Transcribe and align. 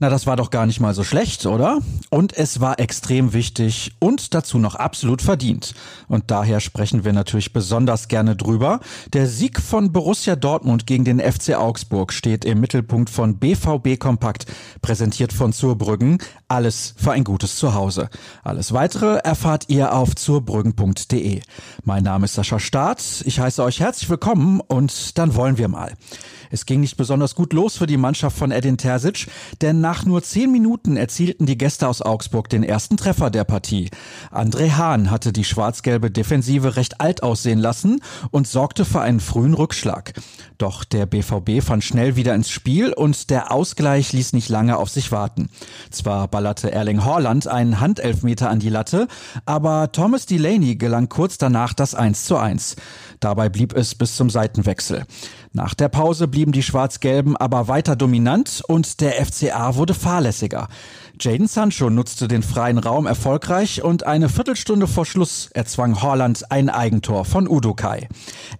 Na, 0.00 0.08
das 0.10 0.28
war 0.28 0.36
doch 0.36 0.50
gar 0.50 0.64
nicht 0.64 0.78
mal 0.78 0.94
so 0.94 1.02
schlecht, 1.02 1.44
oder? 1.44 1.80
Und 2.08 2.36
es 2.36 2.60
war 2.60 2.78
extrem 2.78 3.32
wichtig 3.32 3.96
und 3.98 4.32
dazu 4.32 4.58
noch 4.58 4.76
absolut 4.76 5.22
verdient. 5.22 5.74
Und 6.06 6.30
daher 6.30 6.60
sprechen 6.60 7.04
wir 7.04 7.12
natürlich 7.12 7.52
besonders 7.52 8.06
gerne 8.06 8.36
drüber. 8.36 8.78
Der 9.12 9.26
Sieg 9.26 9.60
von 9.60 9.90
Borussia 9.90 10.36
Dortmund 10.36 10.86
gegen 10.86 11.04
den 11.04 11.18
FC 11.18 11.54
Augsburg 11.56 12.12
steht 12.12 12.44
im 12.44 12.60
Mittelpunkt 12.60 13.10
von 13.10 13.38
BVB 13.38 13.98
Kompakt, 13.98 14.46
präsentiert 14.82 15.32
von 15.32 15.52
Zurbrüggen. 15.52 16.18
Alles 16.46 16.94
für 16.96 17.10
ein 17.10 17.24
gutes 17.24 17.56
Zuhause. 17.56 18.08
Alles 18.44 18.72
weitere 18.72 19.16
erfahrt 19.16 19.64
ihr 19.66 19.92
auf 19.92 20.14
zurbrüggen.de. 20.14 21.40
Mein 21.82 22.04
Name 22.04 22.26
ist 22.26 22.34
Sascha 22.34 22.60
Staat. 22.60 23.02
Ich 23.24 23.40
heiße 23.40 23.64
euch 23.64 23.80
herzlich 23.80 24.08
willkommen 24.08 24.60
und 24.60 25.18
dann 25.18 25.34
wollen 25.34 25.58
wir 25.58 25.66
mal. 25.66 25.94
Es 26.50 26.66
ging 26.66 26.80
nicht 26.80 26.96
besonders 26.96 27.34
gut 27.34 27.52
los 27.52 27.76
für 27.76 27.86
die 27.86 27.96
Mannschaft 27.96 28.36
von 28.36 28.50
Edin 28.50 28.78
Terzic, 28.78 29.26
denn 29.60 29.80
nach 29.80 30.04
nur 30.04 30.22
zehn 30.22 30.50
Minuten 30.50 30.96
erzielten 30.96 31.46
die 31.46 31.58
Gäste 31.58 31.88
aus 31.88 32.02
Augsburg 32.02 32.48
den 32.48 32.62
ersten 32.62 32.96
Treffer 32.96 33.30
der 33.30 33.44
Partie. 33.44 33.90
André 34.30 34.72
Hahn 34.72 35.10
hatte 35.10 35.32
die 35.32 35.44
schwarz-gelbe 35.44 36.10
Defensive 36.10 36.76
recht 36.76 37.00
alt 37.00 37.22
aussehen 37.22 37.58
lassen 37.58 38.00
und 38.30 38.46
sorgte 38.46 38.84
für 38.84 39.00
einen 39.00 39.20
frühen 39.20 39.54
Rückschlag. 39.54 40.12
Doch 40.58 40.84
der 40.84 41.06
BVB 41.06 41.62
fand 41.62 41.84
schnell 41.84 42.16
wieder 42.16 42.34
ins 42.34 42.50
Spiel 42.50 42.92
und 42.92 43.30
der 43.30 43.52
Ausgleich 43.52 44.12
ließ 44.12 44.32
nicht 44.32 44.48
lange 44.48 44.76
auf 44.76 44.90
sich 44.90 45.12
warten. 45.12 45.50
Zwar 45.90 46.28
ballerte 46.28 46.72
Erling 46.72 47.04
Haaland 47.04 47.46
einen 47.46 47.80
Handelfmeter 47.80 48.50
an 48.50 48.60
die 48.60 48.70
Latte, 48.70 49.08
aber 49.44 49.92
Thomas 49.92 50.26
Delaney 50.26 50.76
gelang 50.76 51.08
kurz 51.08 51.38
danach 51.38 51.74
das 51.74 51.94
1 51.94 52.24
zu 52.24 52.36
1. 52.36 52.76
Dabei 53.20 53.48
blieb 53.48 53.74
es 53.74 53.94
bis 53.94 54.16
zum 54.16 54.30
Seitenwechsel. 54.30 55.06
Nach 55.58 55.74
der 55.74 55.88
Pause 55.88 56.28
blieben 56.28 56.52
die 56.52 56.62
Schwarz-Gelben 56.62 57.36
aber 57.36 57.66
weiter 57.66 57.96
dominant 57.96 58.62
und 58.68 59.00
der 59.00 59.14
FCA 59.26 59.74
wurde 59.74 59.92
fahrlässiger. 59.92 60.68
Jaden 61.20 61.48
Sancho 61.48 61.90
nutzte 61.90 62.28
den 62.28 62.44
freien 62.44 62.78
Raum 62.78 63.06
erfolgreich 63.06 63.82
und 63.82 64.06
eine 64.06 64.28
Viertelstunde 64.28 64.86
vor 64.86 65.04
Schluss 65.04 65.50
erzwang 65.52 66.00
Horland 66.00 66.52
ein 66.52 66.70
Eigentor 66.70 67.24
von 67.24 67.48
Udokai. 67.48 68.08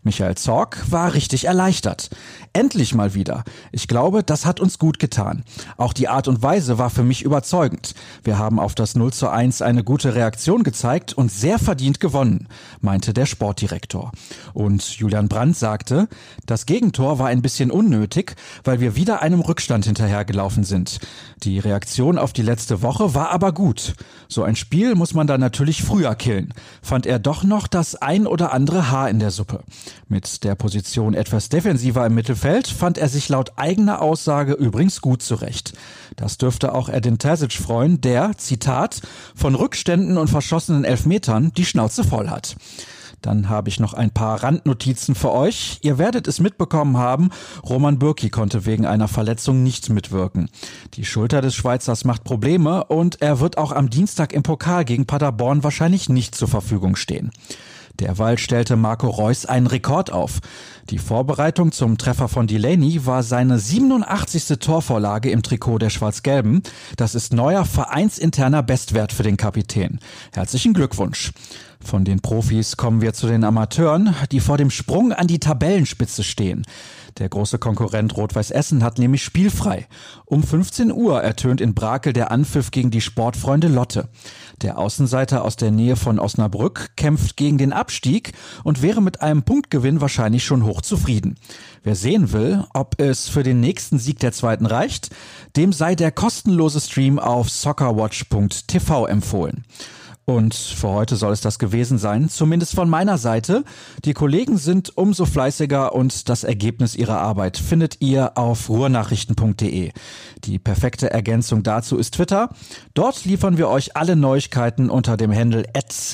Michael 0.02 0.34
Zorg 0.34 0.90
war 0.90 1.14
richtig 1.14 1.44
erleichtert. 1.44 2.10
Endlich 2.52 2.94
mal 2.94 3.14
wieder. 3.14 3.44
Ich 3.70 3.86
glaube, 3.86 4.24
das 4.24 4.44
hat 4.44 4.58
uns 4.58 4.80
gut 4.80 4.98
getan. 4.98 5.44
Auch 5.76 5.92
die 5.92 6.08
Art 6.08 6.26
und 6.26 6.42
Weise 6.42 6.78
war 6.78 6.90
für 6.90 7.04
mich 7.04 7.22
überzeugend. 7.22 7.94
Wir 8.24 8.38
haben 8.38 8.58
auf 8.58 8.74
das 8.74 8.96
0 8.96 9.12
zu 9.12 9.28
1 9.28 9.62
eine 9.62 9.84
gute 9.84 10.16
Reaktion 10.16 10.64
gezeigt 10.64 11.12
und 11.12 11.30
sehr 11.30 11.60
verdient 11.60 12.00
gewonnen, 12.00 12.48
meinte 12.80 13.14
der 13.14 13.26
Sportdirektor. 13.26 14.10
Und 14.52 14.82
Julian 14.98 15.28
Brandt 15.28 15.56
sagte, 15.56 16.08
das 16.46 16.66
Gegentor 16.66 17.20
war 17.20 17.28
ein 17.28 17.42
bisschen 17.42 17.70
unnötig, 17.70 18.34
weil 18.64 18.80
wir 18.80 18.96
wieder 18.96 19.22
einem 19.22 19.40
Rückstand 19.40 19.84
hinterhergelaufen 19.84 20.64
sind. 20.64 20.98
Die 21.44 21.60
Reaktion 21.60 22.18
auf 22.18 22.32
die 22.32 22.47
letzte 22.48 22.80
Woche 22.80 23.14
war 23.14 23.30
aber 23.30 23.52
gut. 23.52 23.94
So 24.26 24.42
ein 24.42 24.56
Spiel 24.56 24.94
muss 24.94 25.12
man 25.12 25.26
dann 25.26 25.40
natürlich 25.40 25.82
früher 25.82 26.14
killen. 26.14 26.54
Fand 26.80 27.04
er 27.04 27.18
doch 27.18 27.44
noch 27.44 27.66
das 27.66 27.94
ein 27.94 28.26
oder 28.26 28.52
andere 28.52 28.90
Haar 28.90 29.10
in 29.10 29.18
der 29.18 29.30
Suppe. 29.30 29.60
Mit 30.08 30.44
der 30.44 30.54
Position 30.54 31.12
etwas 31.12 31.50
defensiver 31.50 32.06
im 32.06 32.14
Mittelfeld 32.14 32.66
fand 32.66 32.96
er 32.96 33.08
sich 33.08 33.28
laut 33.28 33.52
eigener 33.56 34.00
Aussage 34.00 34.54
übrigens 34.54 35.02
gut 35.02 35.22
zurecht. 35.22 35.74
Das 36.16 36.38
dürfte 36.38 36.74
auch 36.74 36.88
Edin 36.88 37.18
Terzic 37.18 37.52
freuen, 37.52 38.00
der, 38.00 38.36
Zitat, 38.38 39.02
von 39.34 39.54
Rückständen 39.54 40.16
und 40.16 40.28
verschossenen 40.28 40.84
Elfmetern 40.84 41.52
die 41.54 41.66
Schnauze 41.66 42.02
voll 42.02 42.30
hat. 42.30 42.56
Dann 43.22 43.48
habe 43.48 43.68
ich 43.68 43.80
noch 43.80 43.94
ein 43.94 44.10
paar 44.10 44.42
Randnotizen 44.42 45.14
für 45.14 45.32
euch. 45.32 45.78
Ihr 45.82 45.98
werdet 45.98 46.28
es 46.28 46.40
mitbekommen 46.40 46.96
haben, 46.96 47.30
Roman 47.68 47.98
Bürki 47.98 48.30
konnte 48.30 48.66
wegen 48.66 48.86
einer 48.86 49.08
Verletzung 49.08 49.62
nicht 49.62 49.90
mitwirken. 49.90 50.48
Die 50.94 51.04
Schulter 51.04 51.40
des 51.40 51.54
Schweizers 51.54 52.04
macht 52.04 52.24
Probleme 52.24 52.84
und 52.84 53.20
er 53.20 53.40
wird 53.40 53.58
auch 53.58 53.72
am 53.72 53.90
Dienstag 53.90 54.32
im 54.32 54.42
Pokal 54.42 54.84
gegen 54.84 55.06
Paderborn 55.06 55.64
wahrscheinlich 55.64 56.08
nicht 56.08 56.34
zur 56.34 56.48
Verfügung 56.48 56.96
stehen. 56.96 57.30
Derweil 58.00 58.38
stellte 58.38 58.76
Marco 58.76 59.08
Reus 59.08 59.44
einen 59.44 59.66
Rekord 59.66 60.12
auf. 60.12 60.38
Die 60.90 60.98
Vorbereitung 60.98 61.72
zum 61.72 61.98
Treffer 61.98 62.28
von 62.28 62.46
Delaney 62.46 63.04
war 63.06 63.22
seine 63.22 63.58
87. 63.58 64.58
Torvorlage 64.60 65.30
im 65.30 65.42
Trikot 65.42 65.78
der 65.78 65.90
Schwarz-Gelben. 65.90 66.62
Das 66.96 67.14
ist 67.14 67.32
neuer 67.32 67.64
vereinsinterner 67.64 68.62
Bestwert 68.62 69.12
für 69.12 69.24
den 69.24 69.36
Kapitän. 69.36 69.98
Herzlichen 70.32 70.74
Glückwunsch. 70.74 71.32
Von 71.80 72.04
den 72.04 72.20
Profis 72.20 72.76
kommen 72.76 73.00
wir 73.00 73.14
zu 73.14 73.26
den 73.28 73.44
Amateuren, 73.44 74.14
die 74.32 74.40
vor 74.40 74.58
dem 74.58 74.70
Sprung 74.70 75.12
an 75.12 75.26
die 75.26 75.38
Tabellenspitze 75.38 76.24
stehen. 76.24 76.66
Der 77.18 77.28
große 77.28 77.58
Konkurrent 77.58 78.16
Rot-Weiß 78.16 78.50
Essen 78.50 78.84
hat 78.84 78.98
nämlich 78.98 79.24
spielfrei. 79.24 79.88
Um 80.24 80.42
15 80.42 80.92
Uhr 80.92 81.22
ertönt 81.22 81.60
in 81.60 81.74
Brakel 81.74 82.12
der 82.12 82.30
Anpfiff 82.30 82.70
gegen 82.70 82.90
die 82.90 83.00
Sportfreunde 83.00 83.68
Lotte. 83.68 84.08
Der 84.62 84.78
Außenseiter 84.78 85.44
aus 85.44 85.56
der 85.56 85.70
Nähe 85.70 85.96
von 85.96 86.18
Osnabrück 86.18 86.90
kämpft 86.96 87.36
gegen 87.36 87.58
den 87.58 87.72
Abstieg 87.72 88.32
und 88.64 88.82
wäre 88.82 89.00
mit 89.00 89.20
einem 89.20 89.42
Punktgewinn 89.42 90.00
wahrscheinlich 90.00 90.44
schon 90.44 90.64
hoch 90.64 90.80
zufrieden. 90.80 91.36
Wer 91.82 91.94
sehen 91.94 92.32
will, 92.32 92.64
ob 92.74 93.00
es 93.00 93.28
für 93.28 93.42
den 93.42 93.60
nächsten 93.60 93.98
Sieg 93.98 94.18
der 94.18 94.32
zweiten 94.32 94.66
reicht, 94.66 95.10
dem 95.56 95.72
sei 95.72 95.94
der 95.94 96.12
kostenlose 96.12 96.80
Stream 96.80 97.18
auf 97.18 97.50
soccerwatch.tv 97.50 99.06
empfohlen. 99.06 99.64
Und 100.28 100.52
für 100.54 100.88
heute 100.88 101.16
soll 101.16 101.32
es 101.32 101.40
das 101.40 101.58
gewesen 101.58 101.96
sein, 101.96 102.28
zumindest 102.28 102.74
von 102.74 102.90
meiner 102.90 103.16
Seite. 103.16 103.64
Die 104.04 104.12
Kollegen 104.12 104.58
sind 104.58 104.94
umso 104.94 105.24
fleißiger 105.24 105.94
und 105.94 106.28
das 106.28 106.44
Ergebnis 106.44 106.94
ihrer 106.94 107.18
Arbeit 107.18 107.56
findet 107.56 108.02
ihr 108.02 108.36
auf 108.36 108.68
ruhrnachrichten.de. 108.68 109.90
Die 110.44 110.58
perfekte 110.58 111.10
Ergänzung 111.10 111.62
dazu 111.62 111.96
ist 111.96 112.12
Twitter. 112.12 112.50
Dort 112.92 113.24
liefern 113.24 113.56
wir 113.56 113.70
euch 113.70 113.96
alle 113.96 114.16
Neuigkeiten 114.16 114.90
unter 114.90 115.16
dem 115.16 115.34
Handle 115.34 115.64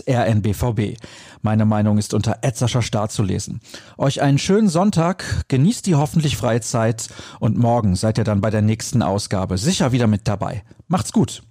rnbvb. 0.08 0.96
Meine 1.42 1.64
Meinung 1.64 1.98
ist 1.98 2.14
unter 2.14 2.38
Etzerscher 2.42 2.82
Start 2.82 3.10
zu 3.10 3.24
lesen. 3.24 3.60
Euch 3.98 4.22
einen 4.22 4.38
schönen 4.38 4.68
Sonntag, 4.68 5.44
genießt 5.48 5.86
die 5.86 5.96
hoffentlich 5.96 6.36
freie 6.36 6.60
Zeit 6.60 7.08
und 7.40 7.58
morgen 7.58 7.96
seid 7.96 8.18
ihr 8.18 8.24
dann 8.24 8.40
bei 8.40 8.50
der 8.50 8.62
nächsten 8.62 9.02
Ausgabe 9.02 9.58
sicher 9.58 9.90
wieder 9.90 10.06
mit 10.06 10.28
dabei. 10.28 10.62
Macht's 10.86 11.10
gut! 11.10 11.44